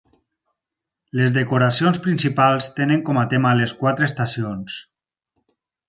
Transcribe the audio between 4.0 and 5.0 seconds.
estacions.